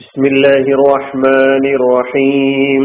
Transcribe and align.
بسم 0.00 0.22
الله 0.24 0.64
الرحمن 0.76 1.64
الرحيم 1.76 2.82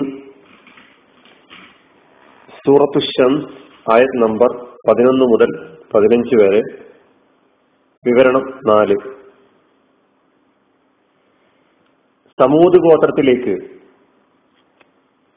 സൂറത്തു 2.63 2.99
ഷംസ് 3.05 3.47
ആയത് 3.91 4.15
നമ്പർ 4.23 4.49
പതിനൊന്ന് 4.87 5.25
മുതൽ 5.25 5.49
പതിനഞ്ച് 5.93 6.35
വരെ 6.41 6.59
വിവരണം 8.05 8.43
നാല് 8.67 8.97
സമൂത് 12.39 12.77
ഗോത്രത്തിലേക്ക് 12.79 13.55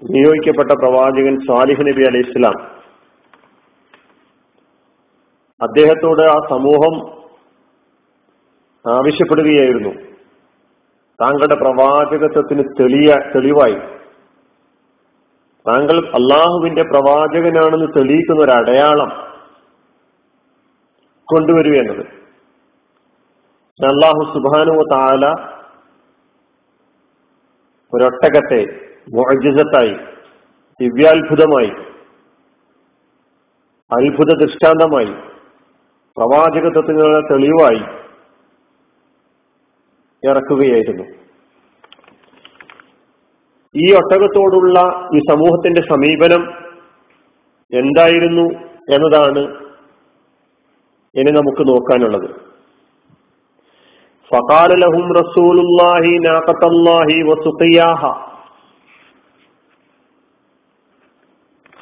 നിയോഗിക്കപ്പെട്ട 0.02 0.72
പ്രവാചകൻ 0.82 1.36
സാലിഹ് 1.40 1.86
നബി 1.88 2.04
അലൈഹി 2.04 2.26
ഇസ്ലാം 2.28 2.58
അദ്ദേഹത്തോട് 5.60 6.24
ആ 6.28 6.38
സമൂഹം 6.48 6.94
ആവശ്യപ്പെടുകയായിരുന്നു 8.84 9.92
താങ്കളുടെ 11.21 11.55
പ്രവാചകത്വത്തിന് 11.55 12.63
തെളിയ 12.79 13.15
തെളിവായി. 13.35 13.77
താങ്കൾ 15.67 16.07
അള്ളാഹുവിന്റെ 16.07 16.83
പ്രവാചകനാണെന്ന് 16.83 17.87
തെളിയിക്കുന്ന 17.97 18.43
ഒരു 18.43 18.51
അടയാളം 18.51 19.09
കൊണ്ടുവരിക 21.23 21.79
എന്നത്. 21.79 22.05
അള്ളാഹു 23.85 24.33
സുബാനു 24.33 24.83
താല 24.91 25.25
ഒരൊട്ടകത്തെ 27.93 28.61
മോജിസത്തായി 29.15 29.93
ദിവ്യാത്ഭുതമായി 30.81 31.71
അത്ഭുത 33.91 34.37
ദൃഷ്ടാന്തമായി 34.37 35.13
പ്രവാചകത്വത്തിനുള്ള 36.17 37.19
തെളിവായി 37.31 38.08
ഇറക്കുകയായിരുന്നു. 40.23 41.03
ഈ 43.75 43.87
ഒട്ടകത്തോടുള്ള 43.93 44.79
ഈ 45.15 45.19
സമൂഹത്തിന്റെ 45.29 45.81
സമീപനം 45.81 46.43
എന്തായിരുന്നു 47.73 48.45
എന്നതാണ് 48.95 49.41
ഇനി 51.15 51.31
നമുക്ക് 51.31 51.63
നോക്കാനുള്ളത്. 51.67 52.29
ഫഖാല 54.31 54.71
ലഹും 54.73 55.05
റസൂലുള്ളാഹി 55.19 56.11
നാഖത്തല്ലാഹി 56.25 57.17
വസുഖിയാഹ. 57.29 58.01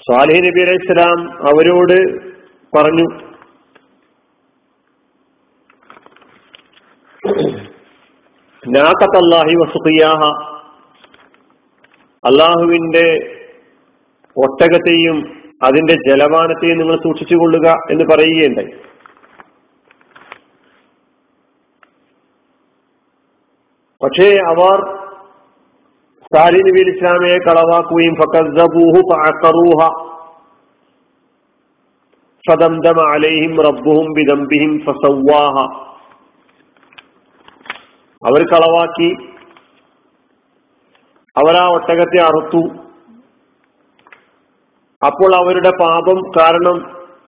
സാലിഹ് 0.09 0.43
നബി 0.43 0.61
അലൈഹി 0.65 0.83
സ്വലാം 0.85 1.19
അവരോട് 1.47 1.97
പറഞ്ഞു 2.77 3.07
അള്ളാഹുവിന്റെ 12.25 13.33
ഒട്ടകത്തെയും 14.37 15.41
അതിന്റെ 15.63 15.93
ജലപാനത്തെയും 15.93 16.77
നിങ്ങൾ 16.77 16.95
സൂക്ഷിച്ചുകൊള്ളുക 16.95 17.67
എന്ന് 17.91 18.03
പറയുകയുണ്ടായി. 18.13 18.73
പക്ഷേ 24.03 24.39
അവർ 24.47 24.97
സാലി 26.35 26.57
നബി 26.57 26.79
ഇസ്ലാമയെ 26.89 27.37
കളവാക്കുകയും 27.37 28.15
ഫദംദമ 32.49 33.01
അലൈഹിം 33.11 33.61
റബ്ബുഹും 33.61 34.13
ബിദംബിഹിം 34.13 34.79
ഫസവ്വാഹ. 34.79 35.87
അവർ 38.25 38.43
കളവാക്കി 38.47 39.09
അവരാ 41.39 41.67
ഒട്ടകത്തെ 41.67 42.19
അറുത്തു. 42.21 42.61
അപ്പോൾ 45.05 45.35
അവരുടെ 45.35 45.71
പാപം 45.79 46.17
കാരണം 46.39 46.77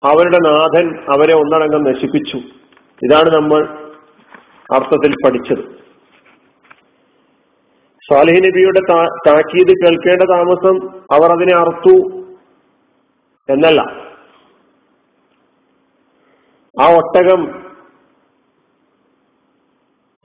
അവരുടെ 0.04 0.38
നാഥൻ 0.46 0.86
അവരെ 1.12 1.34
ഒന്നടങ്കം 1.34 1.84
നശിപ്പിച്ചു. 1.84 2.36
ഇതാണ് 3.02 3.30
നമ്മൾ 3.30 3.60
അർത്ഥത്തിൽ 4.74 5.14
പഠിച്ചത്. 5.24 5.62
സാലിഹ് 8.10 8.44
നബിയുടെ 8.44 8.80
താക്കീത് 9.26 9.72
കേൾക്കേണ്ട 9.82 10.22
താമസം 10.22 10.76
അവർ 11.12 11.32
അതിനെ 11.32 11.54
അർത്തു 11.56 11.94
എന്നല്ല. 13.48 13.80
ആ 16.82 16.86
ഒട്ടകം 16.96 17.73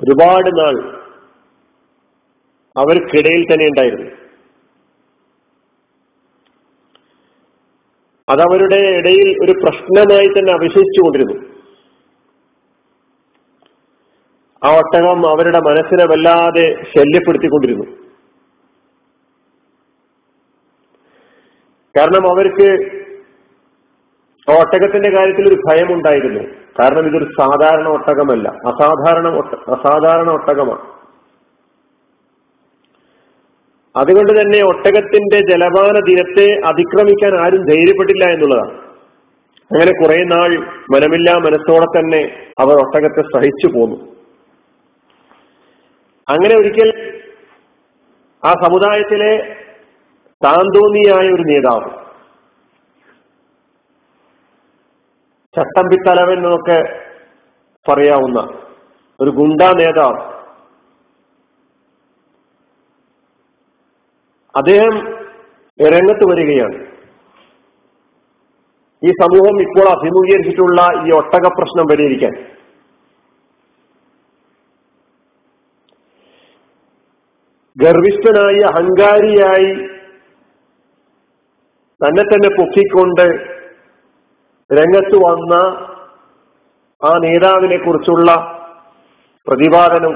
ഒരുപാട് 0.02 0.50
നാൾ 0.60 0.76
അവർക്കിടയിൽ 2.78 3.54
തന്നെ 3.54 3.66
ഉണ്ടായിരുന്നു. 3.68 4.12
അതവരുടെ 8.30 8.76
ഇടയിൽ 8.76 9.38
ഒരു 9.44 9.52
പ്രശ്നമായി 9.52 10.28
തന്നെ 10.28 10.54
അവശേഷിച്ചുകൊണ്ടിരുന്നു 10.54 11.60
ആ 14.62 14.76
ഒട്ടകം 14.78 15.28
അവരുടെ 15.28 15.60
മനസ്സിനെ 15.60 16.06
വല്ലാതെ 16.06 16.84
ശല്യപ്പെടുത്തിക്കൊണ്ടിരുന്നു. 16.84 17.86
കാരണം 21.98 22.32
അവർക്ക് 22.32 22.68
ആ 24.48 24.56
ഒട്ടകത്തിന്റെ 24.60 25.10
കാര്യത്തിൽ 25.10 25.48
ഒരു 25.48 25.62
ഭയമുണ്ടായിരുന്നു. 25.68 26.59
കാരണം 26.80 27.08
ഇതൊരു 27.08 27.28
സാധാരണ 27.40 27.88
ഒട്ടകമല്ല. 27.88 28.48
അസാധാരണ 28.50 29.28
അസാധാരണ 29.76 30.30
ഒട്ടകമാണ് 30.30 30.86
അതുകൊണ്ട് 33.96 34.42
തന്നെ 34.42 34.60
ഒട്ടകത്തിന്റെ 34.66 35.40
ജലപാന 35.50 36.00
ദിനത്തെ 36.10 36.48
അതിക്രമിക്കാൻ 36.68 37.34
ആരും 37.46 37.64
ധൈര്യപ്പെട്ടില്ല 37.66 38.26
എന്നുള്ളതാണ്. 38.34 38.74
അങ്ങനെ 39.72 39.92
കുറെ 39.92 40.24
നാൾ 40.24 40.52
മനമില്ലാ 40.94 41.34
മനസ്സോടെ 41.38 42.00
തന്നെ 42.00 42.22
അവർ 42.60 42.76
ഒട്ടകത്തെ 42.76 43.22
സഹിച്ചു 43.22 43.68
പോന്നു. 43.76 43.98
അങ്ങനെ 46.28 46.56
ഒരിക്കൽ 46.56 46.90
ആ 48.44 48.52
സമുദായത്തിലെ 48.64 49.32
താന്തോന്നിയായ 50.46 51.26
ഒരു 51.34 51.44
നേതാവ് 51.44 51.99
ചട്ടമ്പിത്തലവൻ 55.58 56.38
എന്നൊക്കെ 56.38 57.10
പറയാവുന്ന 57.92 58.40
ഒരു 59.22 59.30
ഗുണ്ടാ 59.30 59.72
നേതാവ്. 59.72 60.40
അദ്ദേഹം 64.56 65.08
രംഗത്ത് 65.82 66.32
വരികയാണ്. 66.32 66.86
ഈ 69.04 69.12
സമൂഹം 69.12 69.62
ഇപ്പോൾ 69.62 69.90
അഭിമുഖീകരിച്ചിട്ടുള്ള 69.90 71.08
ഈ 71.08 71.12
ഒട്ടക 71.12 71.48
പ്രശ്നം 71.48 71.88
പരിഹരിക്കാൻ. 71.88 72.32
ഗർവിഷ്ഠനായി 77.78 78.60
അഹങ്കാരിയായി 78.60 79.74
തന്നെ 82.04 82.24
തന്നെ 82.24 82.50
പൊക്കിക്കൊണ്ട് 82.50 83.59
രംഗത്ത് 84.70 85.18
വന്ന 85.18 85.54
ആ 87.02 87.12
നേതാവിനെ 87.18 87.78
കുറിച്ചുള്ള 87.78 88.32
പ്രതിപാദനം 89.48 90.14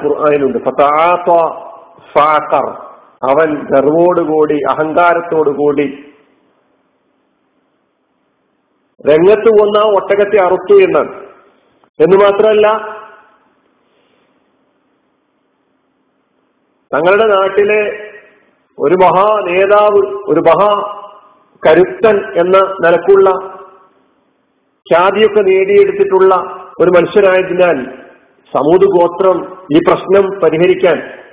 ഫാഖർ 2.12 2.66
അവൻ 3.24 3.50
ഗർവോടുകൂടി 3.69 4.58
അഹങ്കാരത്തോടുകൂടി 4.69 5.88
രംഗത്ത് 9.06 9.52
വന്ന 9.62 9.78
ഒട്ടകത്തെ 9.94 10.38
അറുത്തു 10.44 10.75
എന്നാണ് 10.84 11.13
എന്ന് 12.00 12.18
മാത്രമല്ല 12.18 12.68
തങ്ങളുടെ 16.92 17.28
നാട്ടിലെ 17.28 17.81
ഒരു 18.78 18.95
മഹാ 18.95 19.25
നേതാവ് 19.39 20.01
ഒരു 20.28 20.42
മഹാ 20.42 20.72
കരുത്തൻ 21.63 22.16
എന്ന 22.36 22.57
നിലക്കുള്ള 22.80 23.30
ഖ്യാതിയൊക്കെ 24.91 25.41
നേടിയെടുത്തിട്ടുള്ള 25.41 26.35
ഒരു 26.80 26.89
മനുഷ്യനായതിനാൽ 26.89 27.85
സമൂത് 28.53 28.85
ഗോത്രം 28.85 29.57
ഈ 29.75 29.80
പ്രശ്നം 29.80 30.39
പരിഹരിക്കാൻ 30.39 31.24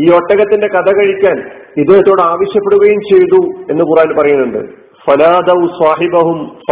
ഈ 0.00 0.14
ഒട്ടകത്തിന്റെ 0.14 0.66
കഥ 0.66 0.96
കഴിക്കാൻ 0.96 1.60
ഇദ്ദേഹത്തോട് 1.76 2.22
ആവശ്യപ്പെടുകയും 2.22 3.00
ചെയ്തു 3.00 3.50
എന്ന് 3.70 3.84
ഖുറാൻ 3.84 4.16
പറയുന്നുണ്ട്. 4.16 4.72
ഫലാദൌ 4.76 5.66
സ്വാഹിബഹും 5.66 6.62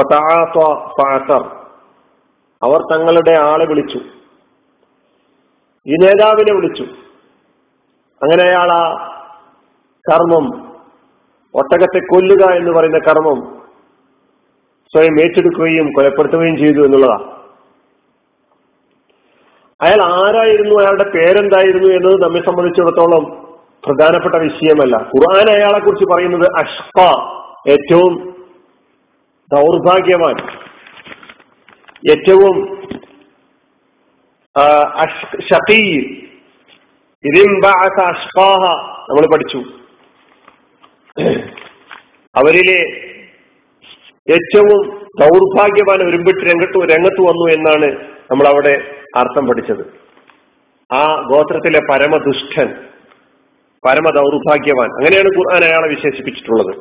അവർ 2.62 2.81
തങ്ങളുടെ 2.93 3.38
ആളെ 3.40 3.67
വിളിച്ചു. 3.67 3.99
ഈ 5.87 5.93
നേതാവിനെ 5.93 6.55
വിളിച്ചു. 6.55 6.82
അങ്ങനെ 8.23 8.43
അയാൾ 8.43 8.73
ആ 8.73 9.08
കർമ്മം 10.12 10.73
ഒട്ടകത്തെ 11.55 11.99
കൊല്ലുക 11.99 12.56
എന്ന് 12.56 12.70
പറയുന്ന 12.70 12.99
കർമ്മം 12.99 13.62
സ്വയം 14.94 15.15
ഏറ്റെടുക്കുകയും 15.21 15.87
കൊലപ്പെടുത്തുകയും 15.93 16.56
ചെയ്തു 16.56 16.81
എന്നുള്ളതാണ് 16.85 17.27
അയാൾ 19.81 20.00
ആരായിരുന്നു? 20.03 20.75
അയാളുടെ 20.81 21.06
പേരെന്തായിരുന്നു 21.11 21.89
എന്നത് 21.89 22.17
നമ്മെ 22.23 22.41
സംബന്ധിച്ചിടത്തോളം 22.41 23.25
പ്രധാനപ്പെട്ട 23.87 24.35
വിഷയമല്ല. 24.43 24.97
ഖുർആൻ 25.12 25.49
അയാളെ 25.50 25.79
കുറിച്ച് 25.79 26.06
പറയുന്നത് 26.12 26.47
അഷ്ക 26.59 26.99
ഏറ്റവും 27.71 28.12
ദൗർഭാഗ്യവാൻ 29.55 30.37
ഏറ്റവും 32.11 32.56
നമ്മൾ 39.09 39.27
പഠിച്ചു. 39.33 39.61
അവരിലെ 42.35 42.79
ഏറ്റവും 44.31 44.81
ദൗർഭാഗ്യവാൻ 45.21 46.09
ഒരുമ്പിട്ട് 46.09 46.45
രംഗത്ത് 46.51 46.95
രംഗത്ത് 46.95 47.23
വന്നു 47.23 47.47
എന്നാണ് 47.53 47.89
നമ്മൾ 48.31 48.49
അവിടെ 48.49 48.75
അർത്ഥം 49.17 49.47
പഠിച്ചത്. 49.47 49.85
ആ 50.91 51.03
ഗോത്രത്തിലെ 51.31 51.81
പരമദുഷ്ടൻ 51.91 52.69
പരമ 53.87 54.11
ദൗർഭാഗ്യവാൻ 54.11 54.91
അങ്ങനെയാണ് 54.91 55.31
ഖുർആൻ 55.37 55.65
അയാളെ 55.65 55.89
വിശേഷിപ്പിച്ചിട്ടുള്ളത്. 55.89 56.73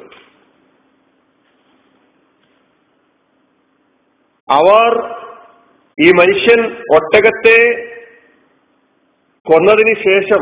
അവർ 4.49 4.91
ഈ 5.97 6.11
മനുഷ്യൻ 6.11 6.59
ഒട്ടകത്തെ 6.95 7.57
കൊന്നതിന് 9.45 9.93
ശേഷം 10.07 10.41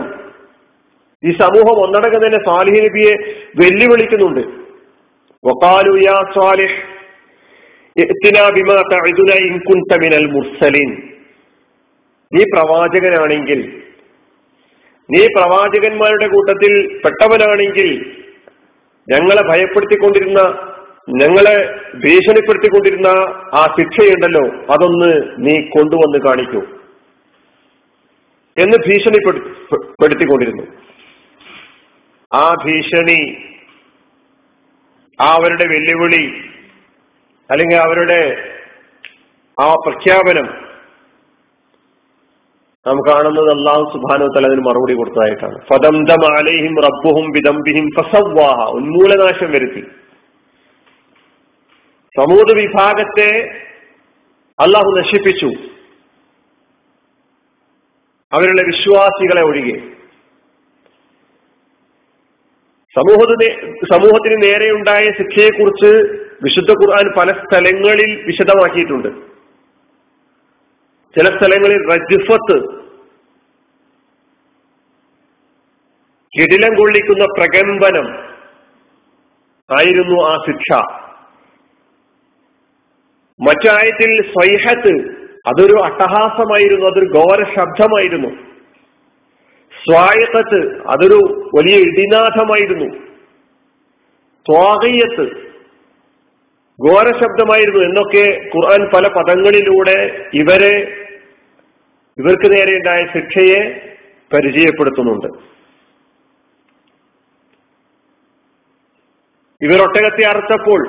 ഈ 1.24 1.31
സമൂഹം 1.31 1.78
ഒന്നടങ്കം 1.86 2.25
തന്നെ 2.25 2.40
സാലിഹ് 2.45 2.84
നബിയെ 2.86 3.13
വെല്ലുവിളിക്കുന്നുണ്ട്. 3.60 4.69
നീ 12.33 12.44
പ്രവാചകനാണെങ്കിൽ 12.44 13.59
നീ 15.09 15.27
പ്രവാചകന്മാരുടെ 15.38 16.27
കൂട്ടത്തിൽ 16.27 16.88
പെട്ടവനാണെങ്കിൽ 16.97 18.06
ഞങ്ങളെ 19.12 19.41
ഭയപ്പെടുത്തിക്കൊണ്ടിരുന്ന 19.50 20.39
ഞങ്ങളെ 21.09 21.83
ഭീഷണിപ്പെടുത്തിക്കൊണ്ടിരുന്ന 22.06 23.07
ആ 23.53 23.75
ശിക്ഷയുണ്ടല്ലോ 23.80 24.44
അതൊന്ന് 24.74 25.12
നീ 25.38 25.62
കൊണ്ടുവന്ന് 25.62 26.19
കാണിക്കൂ. 26.27 26.62
എന്ന് 28.57 28.77
ഭീഷണിപ്പെടുത്തിക്കൊണ്ടിരുന്നു 28.88 30.63
ആ 32.33 32.56
ഭീഷണി 32.65 33.38
ആ 35.21 35.25
അവരുടെ 35.25 35.68
വെല്ലുവിളി 35.68 36.50
അല്ലെങ്കിൽ 37.51 37.75
അവരുടെ 37.75 38.51
ആ 39.62 39.74
പ്രഖ്യാപനം 39.74 40.69
നാം 42.88 42.98
കാണുന്നത് 42.98 43.50
അള്ളാഹു 43.50 43.89
സുബാനു 43.94 44.25
തല 44.25 44.45
അതിന് 44.45 44.62
മറുപടി 44.62 44.94
കൊടുത്തതായിട്ടാണ്. 44.94 45.62
ഫദംദം 45.69 46.38
അലൈഹിം 46.38 46.81
റബ്ബുഹും 46.81 47.31
വിദംബിഹിം 47.31 47.89
ഫസവാഹ 48.00 48.69
ഉന്മൂലനാശം 48.69 49.51
വരുത്തി. 49.51 49.81
സമൂഹ 52.18 52.44
വിഭാഗത്തെ 52.56 53.62
അള്ളാഹു 54.60 54.98
നശിപ്പിച്ചു. 54.98 55.48
അവരുടെ 58.33 58.63
വിശ്വാസികളെ 58.63 59.42
ഒഴികെ. 59.42 59.99
സമൂഹത്തിന് 63.00 63.75
സമൂഹത്തിന് 63.94 64.44
നേരെയുണ്ടായ 64.44 65.06
ശിക്ഷയെക്കുറിച്ച് 65.06 66.19
വിശുദ്ധ 66.44 66.72
ഖുർആൻ 66.72 67.13
പല 67.18 67.31
സ്ഥലങ്ങളിൽ 67.31 68.24
വിശദമാക്കിയിട്ടുണ്ട്. 68.25 69.07
ചില 71.16 71.38
സ്ഥലങ്ങളിൽ 71.38 71.90
റജിഫത്ത് 71.92 72.80
കിടിലം 76.38 76.75
കൊള്ളിക്കുന്ന 76.75 77.25
പ്രകമ്പനം 77.25 78.19
ആയിരുന്നു 79.80 80.24
ആ 80.24 80.44
ശിക്ഷ. 80.48 80.81
മറ്റായത്തിൽ 83.42 84.22
സ്വൈഹത്ത് 84.31 84.94
അതൊരു 85.48 85.81
അട്ടഹാസമായിരുന്നു 85.84 86.86
അതൊരു 86.86 87.06
ഘോര 87.06 87.44
ശബ്ദമായിരുന്നു 87.56 88.49
സ്വായത്തത്ത് 89.74 90.81
അതൊരു 90.88 91.19
വലിയ 91.56 91.75
ഇടിനാഥമായിരുന്നു. 91.77 92.88
ത്വാകയ്യത്ത് 94.45 95.50
ഘോരശബ്ദമായിരുന്നു 96.80 97.80
എന്നൊക്കെ 97.80 98.25
ഖുർആൻ 98.56 98.89
പല 98.94 99.07
പദങ്ങളിലൂടെ 99.07 100.27
ഇവരെ 100.33 100.74
ഇവർക്ക് 102.18 102.51
നേരെ 102.51 102.77
ഉണ്ടായ 102.77 103.06
ശിക്ഷയെ 103.13 103.60
പരിചയപ്പെടുത്തുന്നുണ്ട്. 104.33 105.27
ഇവരൊട്ടകത്തെ 109.62 110.24
അറുത്തപ്പോൾ 110.27 110.81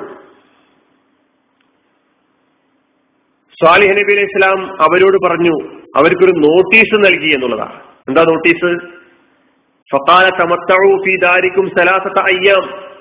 സ്വാലിഹ് 3.59 3.91
നബി 3.91 4.11
അലൈഹി 4.11 4.29
ഇസ്ലാം 4.31 4.59
അവരോട് 4.81 5.17
പറഞ്ഞു 5.27 5.55
അവർക്കൊരു 5.97 6.31
നോട്ടീസ് 6.31 6.95
നൽകി 7.05 7.33
എന്നുള്ളതാണ്. 7.33 7.90
എന്താ 8.07 8.23
നോട്ടീസ് 8.23 8.77
ഫക്കാല 9.91 10.29
തമത്തഴു 10.29 11.03
സലാസത്ത 11.79 12.19
അയ്യാം. 12.19 12.91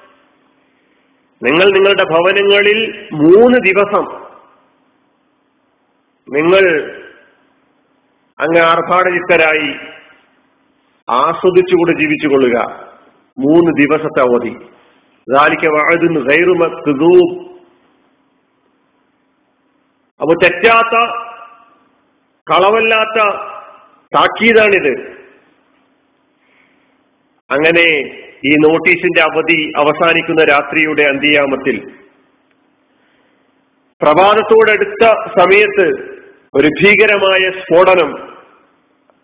നിങ്ങൾ 1.43 1.73
നിങ്ങളുടെ 1.73 2.05
ഭവനങ്ങളിൽ 2.05 3.09
മൂന്ന് 3.13 3.59
ദിവസം 3.59 4.21
നിങ്ങൾ 6.33 6.93
അങ്ങ് 8.41 8.61
ആർഭാടചിത്തരായി 8.61 9.75
ആസ്വദിച്ചുകൂടെ 11.11 11.99
ജീവിച്ചുകൊള്ളുക. 11.99 12.59
മൂന്ന് 13.39 13.71
ദിവസത്തെ 13.81 14.21
അവധി. 14.21 14.55
ദാലിക്ക 15.33 15.67
വാഴുന്ന 15.67 16.21
ഗൈറുമ 16.21 16.65
അപ്പൊ 20.21 20.35
തെറ്റാത്ത 20.43 20.97
കളവല്ലാത്ത 22.53 23.50
താക്കീതാണിത് 24.15 24.93
അങ്ങനെ 27.51 27.87
ഈ 28.45 28.55
നോട്ടീസിന്റെ 28.57 29.23
അവധി 29.23 29.73
അവസാനിക്കുന്ന 29.77 30.45
രാത്രിയുടെ 30.45 31.03
അന്ത്യയാമത്തിൽ 31.03 31.93
പ്രഭാതത്തോടടുത്ത 34.01 35.05
സമയത്ത് 35.41 35.87
ഒരു 36.55 36.69
ഭീകരമായ 36.69 37.51
സ്ഫോടനം 37.51 38.11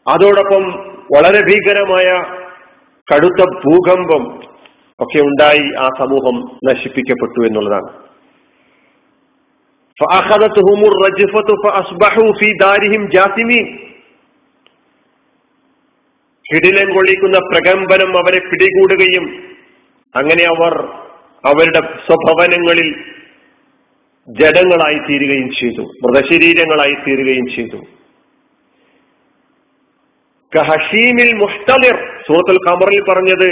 അതോടൊപ്പം 0.06 0.64
വളരെ 1.14 1.40
ഭീകരമായ 1.42 2.08
കടുത്ത 3.12 3.42
ഭൂകമ്പം 3.64 4.24
ഒക്കെ 5.00 5.20
ഉണ്ടായി 5.20 5.72
ആ 5.78 5.88
സമൂഹം 5.98 6.58
നശിപ്പിക്കപ്പെട്ടു 6.64 7.40
എന്നുള്ളതാണ്. 7.46 7.88
കിടിലം 16.50 16.88
കൊള്ളിക്കുന്ന 16.94 17.38
പ്രകമ്പനം 17.38 18.10
അവരെ 18.18 18.38
പിടികൂടുകയും 18.38 19.24
അങ്ങനെ 20.14 20.44
അവർ 20.44 20.74
അവരുടെ 21.44 21.80
സ്വഭവനങ്ങളിൽ 22.06 22.88
ജഡങ്ങളായി 24.28 24.98
തീരുകയും 24.98 25.50
ചെയ്തു 25.50 25.82
മൃതശരീരങ്ങളായി 26.02 26.94
തീരുകയും 26.94 27.46
ചെയ്തു. 27.46 27.80
കഹഷീമിൽ 30.52 31.30
മുസ്തലിർ 31.34 31.96
സൂറത്തുൽ 32.26 32.58
കമറിൽ 32.66 33.02
പറഞ്ഞത് 33.08 33.48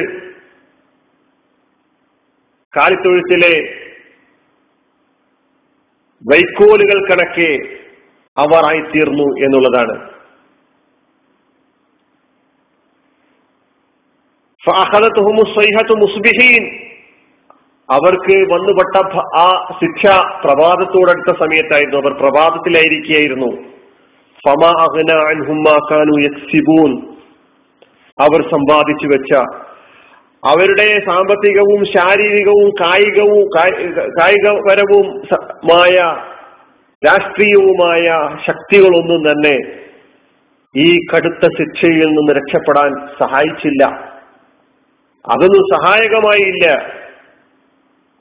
കാലിത്തൊഴുത്തിലെ 2.74 3.54
വൈക്കോലുകൾ 6.24 6.98
കണക്കെ 7.10 7.50
അവർ 8.36 8.62
ആയിത്തീർന്നു 8.64 9.26
എന്നുള്ളതാണ്. 9.44 9.94
അവർക്ക് 17.90 18.52
വന്നുപെട്ട 18.52 19.16
ആ 19.37 19.78
ശിക്ഷ 19.80 20.06
പ്രഭാതത്തോടടുത്ത 20.44 21.37
സമയത്തായിരുന്നു. 21.37 21.97
അവർ 21.97 22.12
പ്രഭാതത്തിലായിരിക്കുകയായിരുന്നു. 22.12 23.47
അവർ 28.21 28.50
സമ്പാദിച്ചു 28.50 29.06
വെച്ച 29.06 29.35
അവരുടെ 30.47 31.00
സാമ്പത്തികവും 31.06 31.85
ശാരീരികവും 31.85 32.71
കായികവും 32.80 33.49
കായികപരവുമായ 34.21 35.97
രാഷ്ട്രീയവുമായ 37.06 38.37
ശക്തികളൊന്നും 38.47 39.33
തന്നെ 39.33 39.59
ഈ 40.76 40.99
കടുത്ത 40.99 41.49
ശിക്ഷയിൽ 41.59 42.06
നിന്ന് 42.06 42.33
രക്ഷപ്പെടാൻ 42.33 43.09
സഹായിച്ചില്ല. 43.18 44.13
അതൊന്നും 45.33 45.62
സഹായകമായില്ല. 45.75 46.64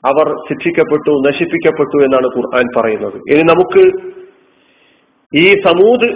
അവർ 0.04 0.26
ശിക്ഷിക്കപ്പെട്ടു 0.48 1.12
നശിപ്പിക്കപ്പെട്ടു 1.26 1.96
എന്നാണ് 2.04 2.28
ഖുർആൻ 2.36 2.66
പറയുന്നത്. 2.76 3.18
ഇനി 3.32 3.42
നമുക്ക് 3.52 3.82
ഈ 5.32 5.44
സമൂത് 5.66 6.08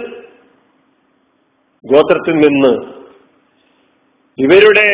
ഗോത്രത്തിൽ 1.85 2.35
നിന്ന് 2.45 2.73
ഇവരുടെ 4.37 4.87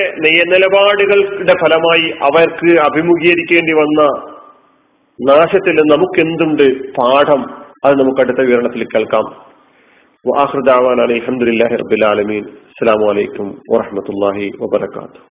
നിലപാടുകളുടെ 0.54 1.54
ഫലമായി 1.64 2.08
അവർക്ക് 2.28 2.70
അഭിമുഖീകരിക്കേണ്ടി 2.82 3.74
വന്ന 3.74 4.02
നാശത്തിൽ 5.20 5.78
നമുക്കെന്തുണ്ട് 5.92 6.66
പാഠം? 6.98 7.42
അത് 7.86 7.94
നമുക്ക് 8.00 8.22
അടുത്ത 8.22 8.42
വിവരണത്തിൽ 8.48 8.84
കേൾക്കാം. 8.84 9.26
വാഹൃദാവാൻ 10.26 10.98
അലഹമുല്ലാഹി 11.02 11.76
റബുലാലമീൻ 11.82 12.44
അസ്സാം 12.70 13.02
വലൈക്കും 13.08 13.48
വാഹമത്തല്ലാഹി 13.74 14.46
വാബർക്കാത്തു 14.62 15.22